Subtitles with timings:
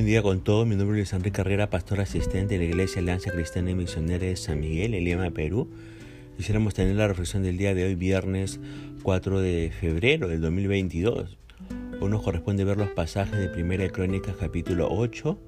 [0.00, 0.66] buen día con todos.
[0.66, 4.34] Mi nombre es Enrique Carrera, pastor asistente de la Iglesia Alianza Cristiana y Misionera de
[4.34, 5.68] San Miguel, en Lima, Perú.
[6.38, 8.60] Quisiéramos tener la reflexión del día de hoy, viernes
[9.02, 11.36] 4 de febrero del 2022.
[12.00, 15.38] Hoy nos corresponde ver los pasajes de Primera de Crónicas capítulo 8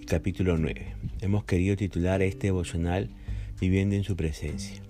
[0.00, 0.94] y capítulo 9.
[1.20, 3.10] Hemos querido titular este devocional
[3.60, 4.80] Viviendo en su presencia.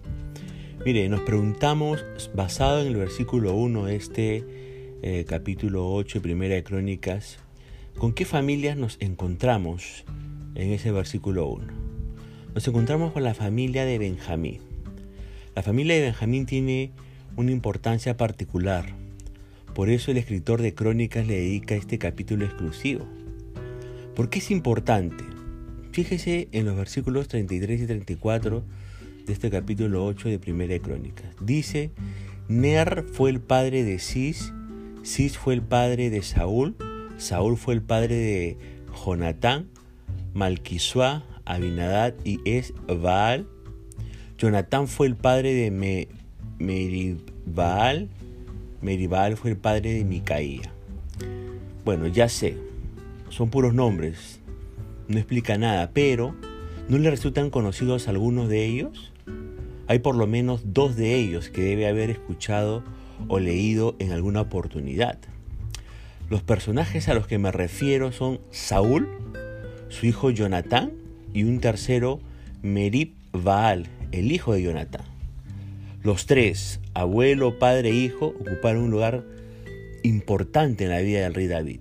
[0.85, 2.05] Mire, nos preguntamos,
[2.37, 4.45] basado en el versículo 1 de este
[5.03, 7.41] eh, capítulo 8 de Primera de Crónicas,
[7.99, 10.05] ¿Con qué familias nos encontramos
[10.55, 11.67] en ese versículo 1?
[12.55, 14.61] Nos encontramos con la familia de Benjamín.
[15.57, 16.93] La familia de Benjamín tiene
[17.35, 18.87] una importancia particular.
[19.75, 23.05] Por eso el escritor de Crónicas le dedica este capítulo exclusivo.
[24.15, 25.25] ¿Por qué es importante?
[25.91, 28.63] Fíjese en los versículos 33 y 34
[29.27, 31.35] de este capítulo 8 de Primera de Crónicas.
[31.41, 31.91] Dice,
[32.47, 34.53] Ner fue el padre de Cis,
[35.03, 36.77] Cis fue el padre de Saúl,
[37.19, 38.59] Saúl fue el padre de
[39.05, 39.69] Jonatán,
[40.35, 43.49] Malquisuá, Abinadad y Esbaal.
[44.39, 46.09] Jonatán fue el padre de Me
[46.59, 48.09] Meribal.
[48.81, 50.73] Meribal fue el padre de Micaía.
[51.85, 52.57] Bueno, ya sé,
[53.31, 54.41] son puros nombres,
[55.09, 56.37] no explica nada, pero
[56.89, 59.13] ¿no le resultan conocidos algunos de ellos?
[59.89, 62.85] Hay por lo menos dos de ellos que debe haber escuchado
[63.27, 65.19] o leído en alguna oportunidad.
[66.31, 69.09] Los personajes a los que me refiero son Saúl,
[69.89, 70.93] su hijo Jonatán
[71.33, 72.21] y un tercero
[72.61, 75.07] Merib Baal, el hijo de Jonatán.
[76.03, 79.25] Los tres, abuelo, padre e hijo, ocuparon un lugar
[80.03, 81.81] importante en la vida del rey David.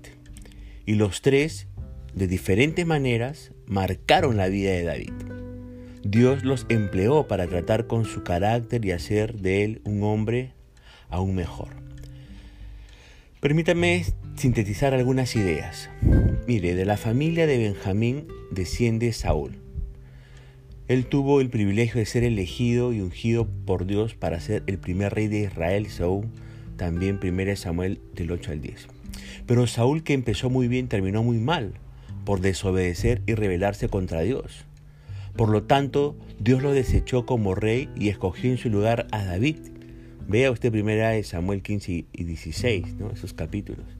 [0.85, 1.67] Y los tres,
[2.13, 5.13] de diferentes maneras, marcaron la vida de David.
[6.03, 10.53] Dios los empleó para tratar con su carácter y hacer de él un hombre
[11.09, 11.75] aún mejor.
[13.41, 14.05] Permítame
[14.37, 15.89] sintetizar algunas ideas.
[16.47, 19.57] Mire, de la familia de Benjamín desciende Saúl.
[20.87, 25.13] Él tuvo el privilegio de ser elegido y ungido por Dios para ser el primer
[25.13, 26.27] rey de Israel, Saúl,
[26.77, 28.87] también 1 Samuel del 8 al 10.
[29.45, 31.73] Pero Saúl, que empezó muy bien, terminó muy mal
[32.23, 34.65] por desobedecer y rebelarse contra Dios.
[35.35, 39.57] Por lo tanto, Dios lo desechó como rey y escogió en su lugar a David,
[40.29, 43.11] Vea usted primera de Samuel 15 y 16, ¿no?
[43.11, 43.96] esos capítulos.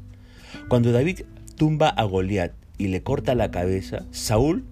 [0.68, 1.22] Cuando David
[1.56, 4.63] tumba a Goliat y le corta la cabeza, Saúl,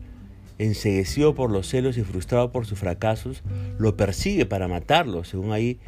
[0.57, 3.43] enseguecido por los celos y frustrado por sus fracasos,
[3.77, 5.79] lo persigue para matarlo, según ahí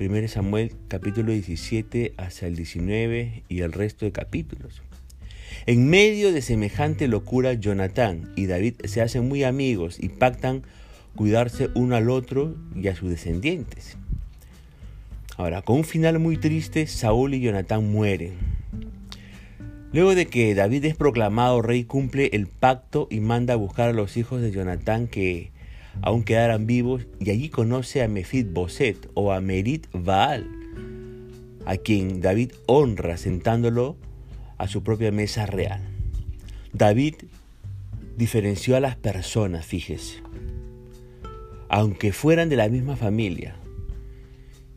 [0.00, 4.82] 1 Samuel capítulo 17 hasta el 19 y el resto de capítulos.
[5.66, 10.62] En medio de semejante locura, Jonatán y David se hacen muy amigos y pactan
[11.14, 13.96] cuidarse uno al otro y a sus descendientes.
[15.36, 18.51] Ahora, con un final muy triste, Saúl y Jonatán mueren.
[19.92, 23.92] Luego de que David es proclamado rey, cumple el pacto y manda a buscar a
[23.92, 25.52] los hijos de Jonatán que
[26.00, 30.48] aún quedaran vivos, y allí conoce a Mefid Boset o a Merit Baal,
[31.66, 33.96] a quien David honra sentándolo
[34.56, 35.82] a su propia mesa real.
[36.72, 37.16] David
[38.16, 40.22] diferenció a las personas, fíjese,
[41.68, 43.56] aunque fueran de la misma familia,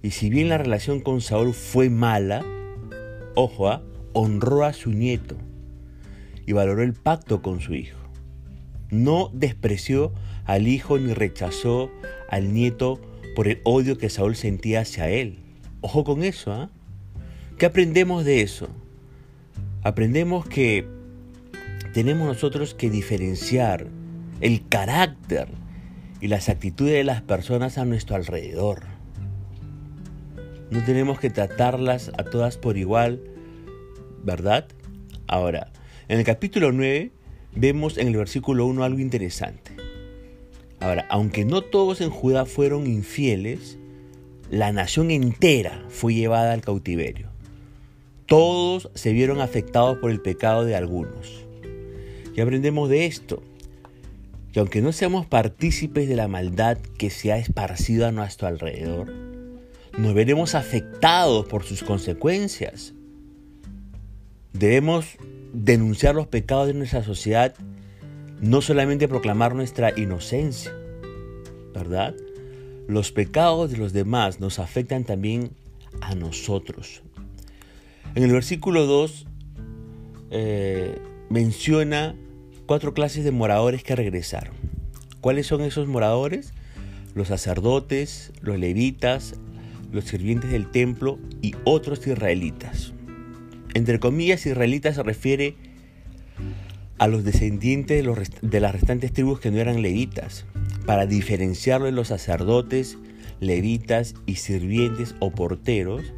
[0.02, 2.44] y si bien la relación con Saúl fue mala,
[3.36, 3.82] ojo, ¿ah?
[4.16, 5.36] Honró a su nieto
[6.48, 8.00] y valoró el pacto con su hijo.
[8.90, 10.14] No despreció
[10.46, 11.92] al hijo ni rechazó
[12.30, 13.02] al nieto
[13.36, 15.40] por el odio que Saúl sentía hacia él.
[15.82, 16.70] Ojo con eso, ¿ah?
[17.58, 18.70] ¿Qué aprendemos de eso?
[19.84, 20.88] Aprendemos que
[21.94, 23.88] tenemos nosotros que diferenciar
[24.40, 25.50] el carácter
[26.22, 28.84] y las actitudes de las personas a nuestro alrededor.
[30.72, 33.22] No tenemos que tratarlas a todas por igual,
[34.26, 34.68] ¿verdad?
[35.28, 35.72] Ahora,
[36.08, 37.12] en el capítulo 9
[37.56, 39.72] vemos en el versículo 1 algo interesante.
[40.80, 43.78] Ahora, aunque no todos en Judá fueron infieles,
[44.50, 47.30] la nación entera fue llevada al cautiverio.
[48.26, 51.46] Todos se vieron afectados por el pecado de algunos.
[52.36, 53.42] Y aprendemos de esto,
[54.52, 59.12] que aunque no seamos partícipes de la maldad que se ha esparcido a nuestro alrededor,
[59.98, 62.94] nos veremos afectados por sus consecuencias.
[64.58, 65.18] Debemos
[65.52, 67.56] denunciar los pecados de nuestra sociedad,
[68.40, 70.74] no solamente proclamar nuestra inocencia,
[71.74, 72.16] ¿verdad?
[72.88, 75.52] Los pecados de los demás nos afectan también
[76.00, 77.02] a nosotros.
[78.16, 79.28] En el versículo 2
[80.32, 81.00] eh,
[81.30, 82.16] menciona
[82.66, 84.54] cuatro clases de moradores que regresaron.
[85.20, 86.54] ¿Cuáles son esos moradores?
[87.14, 89.36] Los sacerdotes, los levitas,
[89.92, 92.95] los sirvientes del templo y otros israelitas.
[93.76, 95.56] Entre comillas, israelitas se refiere
[96.98, 98.06] a los descendientes
[98.42, 100.46] de, las restantes tribus que no eran levitas,
[100.86, 102.98] para diferenciarlo de los sacerdotes,
[103.42, 106.14] levitas y sirvientes o porteros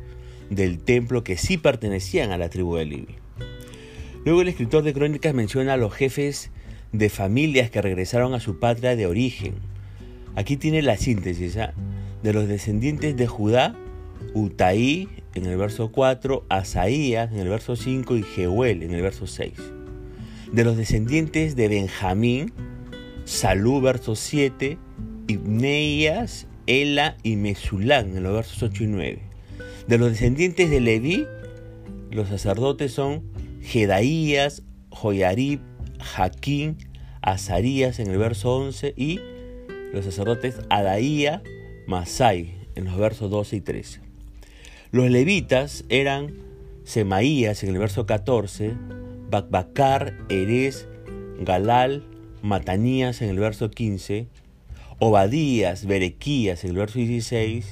[0.51, 3.15] del templo que sí pertenecían a la tribu de Levi.
[4.23, 6.51] Luego el escritor de crónicas menciona a los jefes
[6.91, 9.55] de familias que regresaron a su patria de origen.
[10.35, 11.73] Aquí tiene la síntesis ¿ah?
[12.21, 13.75] de los descendientes de Judá,
[14.33, 19.27] Utaí en el verso 4, Asaías en el verso 5 y Jehuel en el verso
[19.27, 19.53] 6
[20.51, 22.53] de los descendientes de Benjamín,
[23.25, 24.77] Salú, verso 7,
[25.27, 29.19] Ibneías, Ela y Mesulán, en los versos 8 y 9.
[29.87, 31.25] De los descendientes de Leví,
[32.11, 33.23] los sacerdotes son
[33.61, 35.59] Jedaías, Joyarib,
[35.99, 36.77] Jaquín,
[37.21, 39.19] Azarías en el verso 11 y
[39.93, 41.41] los sacerdotes Adaía,
[41.87, 44.06] Masai en los versos 12 y 13.
[44.97, 46.33] Los levitas eran
[46.83, 48.73] Semaías en el verso 14,
[49.29, 50.87] Bakbakar, Erez,
[51.39, 52.03] Galal,
[52.41, 54.25] Matanías en el verso 15,
[54.97, 57.67] Obadías, Berequías en el verso 16,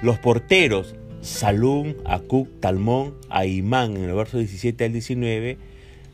[0.00, 5.58] los porteros, Salum, Acuc, Talmón, Aimán en el verso 17 al 19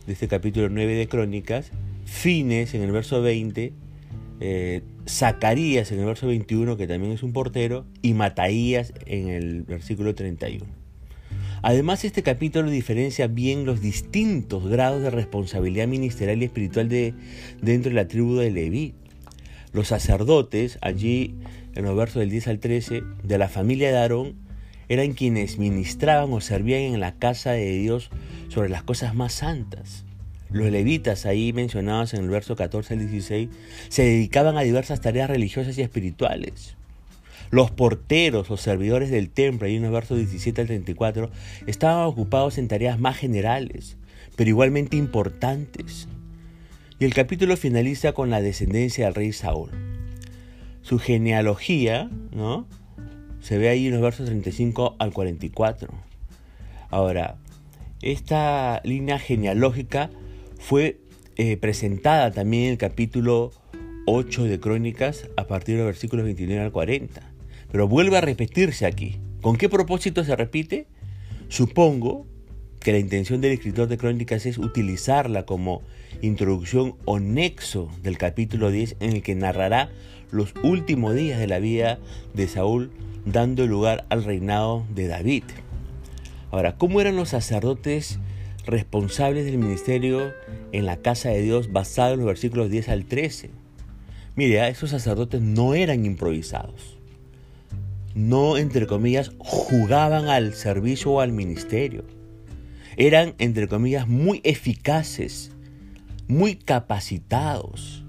[0.05, 1.71] de este capítulo 9 de Crónicas,
[2.07, 3.73] Fines en el verso 20,
[4.41, 9.63] eh, Zacarías en el verso 21, que también es un portero, y Mataías en el
[9.63, 10.65] versículo 31.
[11.63, 17.15] Además, este capítulo diferencia bien los distintos grados de responsabilidad ministerial y espiritual de,
[17.61, 18.95] dentro de la tribu de Leví.
[19.73, 21.35] Los sacerdotes, allí
[21.75, 24.37] en los versos del 10 al 13, de la familia de Aarón,
[24.89, 28.11] eran quienes ministraban o servían en la casa de Dios
[28.49, 30.05] sobre las cosas más santas.
[30.53, 33.49] Los levitas, ahí mencionados en el verso 14 al 16,
[33.89, 36.77] se dedicaban a diversas tareas religiosas y espirituales.
[37.51, 41.31] Los porteros o servidores del templo, ahí en los versos 17 al 34,
[41.67, 43.97] estaban ocupados en tareas más generales,
[44.37, 46.09] pero igualmente importantes.
[46.99, 49.71] Y el capítulo finaliza con la descendencia del rey Saúl.
[50.83, 52.67] Su genealogía, ¿no?
[53.41, 55.93] Se ve ahí en los versos 35 al 44.
[56.91, 57.37] Ahora,
[58.03, 60.11] esta línea genealógica
[60.61, 61.01] fue
[61.37, 63.51] eh, presentada también en el capítulo
[64.07, 67.33] 8 de Crónicas a partir de los versículos 29 al 40.
[67.73, 69.17] Pero vuelve a repetirse aquí.
[69.41, 70.87] ¿Con qué propósito se repite?
[71.49, 72.27] Supongo
[72.79, 75.83] que la intención del escritor de crónicas es utilizarla como
[76.23, 79.91] introducción o nexo del capítulo 10 en el que narrará
[80.31, 81.99] los últimos días de la vida
[82.35, 82.91] de Saúl
[83.25, 85.45] dando lugar al reinado de David.
[86.51, 88.19] Ahora, ¿cómo eran los sacerdotes
[88.67, 90.33] responsables del ministerio
[90.73, 93.51] en la casa de Dios basado en los versículos 10 al 13?
[94.37, 97.01] Mire, esos sacerdotes no eran improvisados
[98.15, 102.05] no, entre comillas, jugaban al servicio o al ministerio.
[102.97, 105.53] Eran, entre comillas, muy eficaces,
[106.27, 108.05] muy capacitados.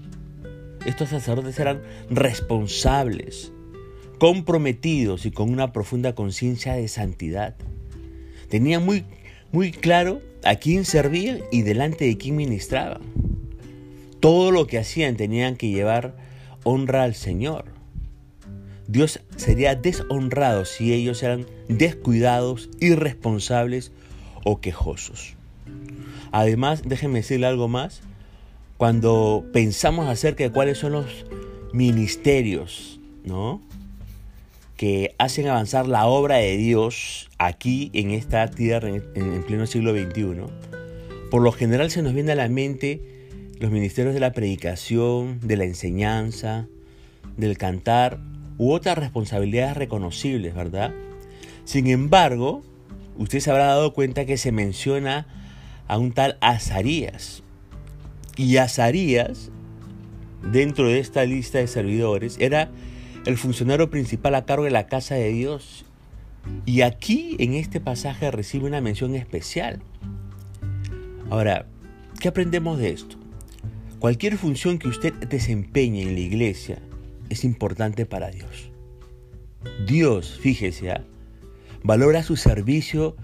[0.84, 3.52] Estos sacerdotes eran responsables,
[4.18, 7.54] comprometidos y con una profunda conciencia de santidad.
[8.48, 9.04] Tenían muy,
[9.52, 13.02] muy claro a quién servían y delante de quién ministraban.
[14.20, 16.16] Todo lo que hacían tenían que llevar
[16.64, 17.64] honra al Señor.
[18.86, 23.92] Dios sería deshonrado si ellos eran descuidados, irresponsables
[24.44, 25.34] o quejosos.
[26.30, 28.02] Además, déjenme decirle algo más.
[28.76, 31.24] Cuando pensamos acerca de cuáles son los
[31.72, 33.60] ministerios, ¿no?
[34.82, 39.92] Que hacen avanzar la obra de Dios aquí en esta tierra en, en, pleno siglo
[39.92, 40.42] XXI,
[41.30, 43.00] por lo general se nos viene a la mente
[43.60, 46.66] los ministerios de la predicación, de la enseñanza,
[47.36, 48.18] del cantar
[48.58, 50.92] u otras responsabilidades reconocibles, ¿verdad?
[51.64, 52.64] Sin embargo,
[53.18, 55.28] usted se habrá dado cuenta que se menciona
[55.86, 57.44] a un tal Azarías.
[58.36, 59.52] Y Azarías,
[60.50, 62.68] dentro de esta lista de servidores, era
[63.26, 65.84] el funcionario principal a cargo de la casa de Dios.
[66.66, 69.80] Y aquí, en este pasaje, recibe una mención especial.
[71.30, 71.66] Ahora,
[72.20, 73.16] ¿qué aprendemos de esto?
[74.00, 76.78] Cualquier función que usted desempeñe en la iglesia,
[77.28, 78.70] es importante para Dios.
[79.86, 81.04] Dios, fíjese, ¿ah?
[81.82, 83.16] valora su servicio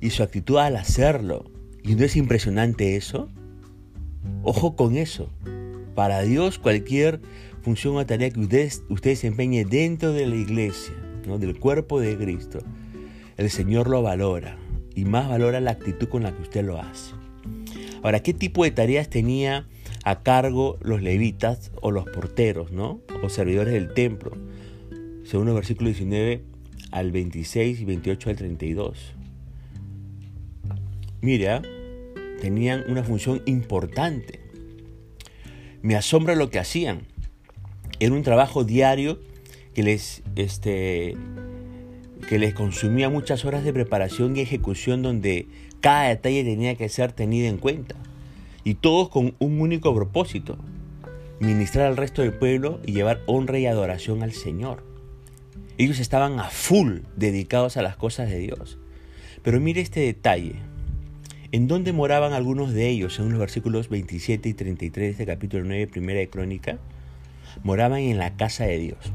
[0.00, 1.50] y su actitud al hacerlo.
[1.82, 3.28] ¿Y no es impresionante eso?
[4.42, 5.30] Ojo con eso.
[5.94, 7.20] Para Dios cualquier
[7.64, 10.94] función o tarea que usted, usted desempeñe dentro de la iglesia,
[11.26, 11.38] ¿no?
[11.38, 12.60] del cuerpo de Cristo,
[13.38, 14.58] el Señor lo valora
[14.94, 17.14] y más valora la actitud con la que usted lo hace.
[18.02, 19.66] Ahora, ¿qué tipo de tareas tenía
[20.04, 23.00] a cargo los levitas o los porteros, ¿no?
[23.22, 24.32] O servidores del templo,
[25.24, 26.42] según el versículo 19
[26.90, 29.14] al 26 y 28 al 32.
[31.22, 31.62] Mira,
[32.42, 34.40] tenían una función importante.
[35.80, 37.13] Me asombra lo que hacían.
[38.00, 39.20] Era un trabajo diario
[39.74, 41.16] que les, este,
[42.28, 45.46] que les consumía muchas horas de preparación y ejecución donde
[45.80, 47.96] cada detalle tenía que ser tenido en cuenta.
[48.64, 50.56] Y todos con un único propósito,
[51.40, 54.82] ministrar al resto del pueblo y llevar honra y adoración al Señor.
[55.76, 58.78] Ellos estaban a full dedicados a las cosas de Dios.
[59.42, 60.54] Pero mire este detalle.
[61.52, 65.64] ¿En dónde moraban algunos de ellos, según los versículos 27 y 33 de este capítulo
[65.64, 66.78] 9, primera de Crónica?
[67.62, 69.12] Moraban en la casa de Dios.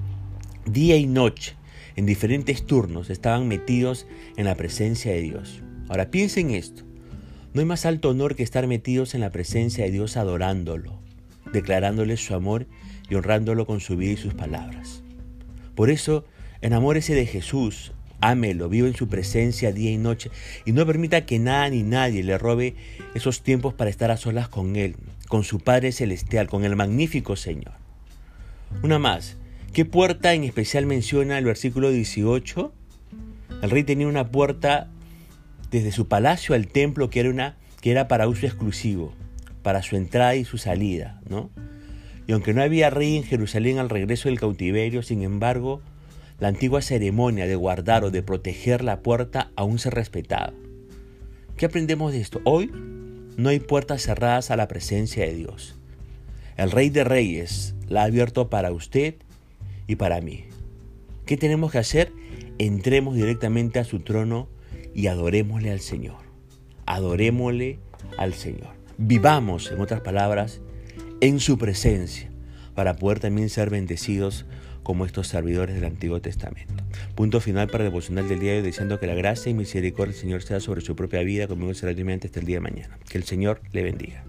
[0.65, 1.55] Día y noche,
[1.95, 4.07] en diferentes turnos, estaban metidos
[4.37, 5.61] en la presencia de Dios.
[5.89, 6.83] Ahora piensen esto.
[7.53, 11.01] No hay más alto honor que estar metidos en la presencia de Dios adorándolo,
[11.51, 12.67] declarándole su amor
[13.09, 15.03] y honrándolo con su vida y sus palabras.
[15.75, 16.25] Por eso,
[16.61, 20.29] enamórese de Jesús, ámelo, vive en su presencia día y noche
[20.65, 22.75] y no permita que nada ni nadie le robe
[23.15, 24.95] esos tiempos para estar a solas con Él,
[25.27, 27.73] con su Padre Celestial, con el magnífico Señor.
[28.83, 29.35] Una más,
[29.73, 32.73] ¿qué puerta en especial menciona el versículo 18?
[33.61, 34.89] El rey tenía una puerta
[35.69, 39.13] desde su palacio al templo que era, una, que era para uso exclusivo,
[39.63, 41.49] para su entrada y su salida, ¿no?
[42.25, 45.81] Y aunque no había rey en Jerusalén al regreso del cautiverio, sin embargo,
[46.39, 50.53] la antigua ceremonia de guardar o de proteger la puerta aún se respetaba.
[51.57, 52.39] ¿Qué aprendemos de esto?
[52.45, 52.71] Hoy
[53.35, 55.78] no hay puertas cerradas a la presencia de Dios.
[56.59, 59.15] El Rey de Reyes la ha abierto para usted
[59.87, 60.43] y para mí.
[61.25, 62.11] ¿Qué tenemos que hacer?
[62.57, 64.49] Entremos directamente a su trono
[64.93, 66.17] y adorémosle al Señor.
[66.85, 67.79] Adorémosle
[68.17, 68.71] al Señor.
[68.97, 70.59] Vivamos, en otras palabras,
[71.21, 72.29] en su presencia
[72.75, 74.45] para poder también ser bendecidos
[74.83, 76.83] como estos servidores del Antiguo Testamento.
[77.15, 80.11] Punto final para el devocional del día de hoy, diciendo que la gracia y misericordia
[80.11, 82.99] del Señor sea sobre su propia vida, conmigo será hasta el día de mañana.
[83.09, 84.25] Que el Señor le bendiga.